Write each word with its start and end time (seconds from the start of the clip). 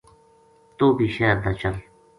توہ 0.77 0.95
بھی 0.97 1.07
شہر 1.15 1.35
تا 1.43 1.51
چل 1.61 1.75